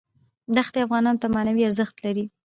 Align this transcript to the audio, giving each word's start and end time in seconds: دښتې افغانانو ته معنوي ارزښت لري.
دښتې 0.55 0.79
افغانانو 0.85 1.21
ته 1.21 1.27
معنوي 1.35 1.63
ارزښت 1.65 1.95
لري. 2.05 2.25